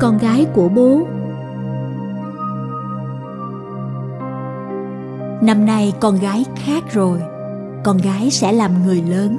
con 0.00 0.18
gái 0.18 0.46
của 0.54 0.68
bố. 0.68 1.00
Năm 5.42 5.66
nay 5.66 5.92
con 6.00 6.18
gái 6.20 6.44
khác 6.56 6.84
rồi. 6.92 7.22
Con 7.84 7.98
gái 7.98 8.30
sẽ 8.30 8.52
làm 8.52 8.82
người 8.86 9.02
lớn. 9.02 9.38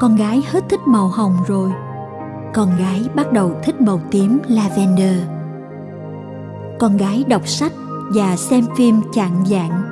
Con 0.00 0.16
gái 0.16 0.42
hết 0.50 0.64
thích 0.68 0.80
màu 0.86 1.08
hồng 1.08 1.36
rồi. 1.46 1.70
Con 2.54 2.68
gái 2.78 3.08
bắt 3.14 3.32
đầu 3.32 3.52
thích 3.62 3.80
màu 3.80 4.00
tím 4.10 4.38
lavender. 4.48 5.16
Con 6.78 6.96
gái 6.96 7.24
đọc 7.28 7.48
sách 7.48 7.72
và 8.14 8.36
xem 8.36 8.64
phim 8.76 9.00
chạng 9.12 9.44
dạng. 9.46 9.82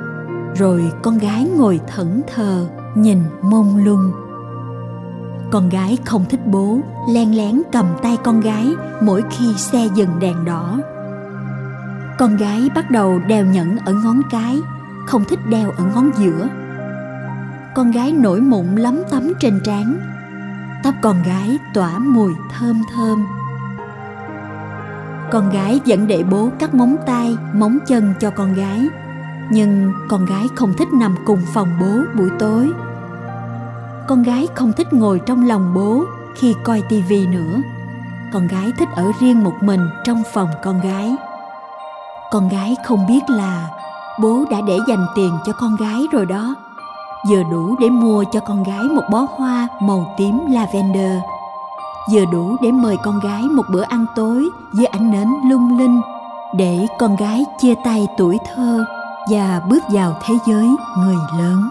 Rồi 0.54 0.93
con 1.02 1.18
gái 1.18 1.48
ngồi 1.56 1.80
thẫn 1.95 2.23
thờ, 2.34 2.66
nhìn 2.95 3.18
mông 3.43 3.84
lung 3.84 4.12
con 5.51 5.69
gái 5.69 5.98
không 6.05 6.25
thích 6.29 6.47
bố, 6.47 6.80
len 7.09 7.37
lén 7.37 7.62
cầm 7.73 7.87
tay 8.02 8.16
con 8.25 8.41
gái 8.41 8.66
mỗi 9.01 9.23
khi 9.30 9.55
xe 9.55 9.88
dừng 9.95 10.19
đèn 10.21 10.45
đỏ. 10.45 10.79
Con 12.19 12.37
gái 12.37 12.69
bắt 12.74 12.91
đầu 12.91 13.19
đeo 13.19 13.47
nhẫn 13.47 13.77
ở 13.77 13.93
ngón 13.93 14.23
cái, 14.30 14.61
không 15.07 15.24
thích 15.24 15.38
đeo 15.48 15.71
ở 15.71 15.84
ngón 15.95 16.11
giữa. 16.19 16.48
Con 17.74 17.91
gái 17.91 18.12
nổi 18.12 18.41
mụn 18.41 18.77
lấm 18.77 18.98
tấm 19.11 19.33
trên 19.41 19.61
trán. 19.65 19.98
Tóc 20.83 20.95
con 21.02 21.23
gái 21.23 21.59
tỏa 21.74 21.99
mùi 21.99 22.33
thơm 22.59 22.83
thơm. 22.95 23.27
Con 25.30 25.51
gái 25.51 25.80
vẫn 25.87 26.07
để 26.07 26.24
bố 26.30 26.51
cắt 26.59 26.74
móng 26.74 26.96
tay, 27.07 27.37
móng 27.52 27.79
chân 27.87 28.15
cho 28.21 28.30
con 28.30 28.55
gái, 28.55 28.88
nhưng 29.51 29.93
con 30.09 30.27
gái 30.27 30.46
không 30.55 30.73
thích 30.79 30.88
nằm 30.93 31.15
cùng 31.27 31.40
phòng 31.55 31.68
bố 31.80 32.18
buổi 32.18 32.30
tối 32.38 32.73
con 34.09 34.23
gái 34.23 34.48
không 34.54 34.73
thích 34.73 34.92
ngồi 34.92 35.20
trong 35.26 35.48
lòng 35.48 35.74
bố 35.74 36.04
khi 36.34 36.54
coi 36.64 36.82
tivi 36.88 37.26
nữa. 37.26 37.60
Con 38.32 38.46
gái 38.46 38.73
thích 38.78 38.88
ở 38.96 39.12
riêng 39.20 39.45
một 39.45 39.52
mình 39.60 39.88
trong 40.04 40.23
phòng 40.32 40.48
con 40.62 40.80
gái. 40.80 41.16
Con 42.30 42.48
gái 42.48 42.76
không 42.84 43.06
biết 43.06 43.30
là 43.30 43.68
bố 44.20 44.45
đã 44.50 44.60
để 44.60 44.78
dành 44.88 45.06
tiền 45.16 45.30
cho 45.46 45.52
con 45.52 45.76
gái 45.76 46.06
rồi 46.12 46.26
đó. 46.26 46.54
Vừa 47.28 47.42
đủ 47.50 47.76
để 47.80 47.88
mua 47.88 48.24
cho 48.32 48.40
con 48.40 48.62
gái 48.62 48.82
một 48.82 49.02
bó 49.10 49.26
hoa 49.37 49.68
màu 49.80 50.15
tím 50.16 50.40
lavender. 50.50 51.18
Vừa 52.12 52.24
đủ 52.24 52.56
để 52.62 52.72
mời 52.72 52.96
con 53.04 53.20
gái 53.20 53.43
một 53.43 53.65
bữa 53.72 53.82
ăn 53.82 54.06
tối 54.16 54.48
với 54.72 54.87
ánh 54.87 55.10
nến 55.10 55.28
lung 55.50 55.78
linh 55.78 56.00
để 56.56 56.87
con 56.98 57.16
gái 57.16 57.45
chia 57.59 57.74
tay 57.84 58.09
tuổi 58.18 58.38
thơ 58.54 58.84
và 59.30 59.60
bước 59.68 59.84
vào 59.88 60.16
thế 60.26 60.34
giới 60.46 60.68
người 60.98 61.16
lớn. 61.38 61.68